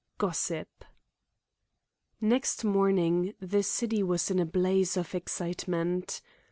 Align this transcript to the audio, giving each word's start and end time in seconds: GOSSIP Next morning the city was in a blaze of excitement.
GOSSIP 0.17 0.83
Next 2.19 2.63
morning 2.63 3.35
the 3.39 3.61
city 3.61 4.01
was 4.01 4.31
in 4.31 4.39
a 4.39 4.47
blaze 4.47 4.97
of 4.97 5.13
excitement. 5.13 6.23